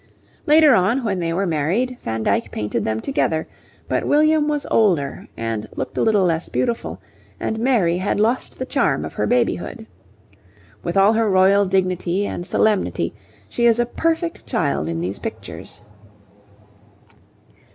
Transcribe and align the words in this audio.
Later 0.47 0.73
on, 0.73 1.03
when 1.03 1.19
they 1.19 1.31
were 1.31 1.45
married, 1.45 1.95
Van 2.01 2.23
Dyck 2.23 2.49
painted 2.49 2.83
them 2.83 3.01
together, 3.01 3.47
but 3.87 4.03
William 4.03 4.47
was 4.47 4.65
older 4.71 5.27
and 5.37 5.69
looked 5.75 5.95
a 5.95 6.01
little 6.01 6.23
less 6.25 6.49
beautiful, 6.49 6.99
and 7.39 7.59
Mary 7.59 7.97
had 7.99 8.19
lost 8.19 8.57
the 8.57 8.65
charm 8.65 9.05
of 9.05 9.13
her 9.13 9.27
babyhood. 9.27 9.85
With 10.83 10.97
all 10.97 11.13
her 11.13 11.29
royal 11.29 11.67
dignity 11.67 12.25
and 12.25 12.47
solemnity, 12.47 13.13
she 13.47 13.67
is 13.67 13.77
a 13.77 13.85
perfect 13.85 14.47
child 14.47 14.89
in 14.89 15.01
these 15.01 15.19
pictures. 15.19 15.83